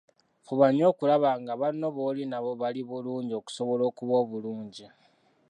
[0.45, 4.85] Fuba nnyo okulaba nga banno booli nabo bali bulungi okusobola okuba obulungi.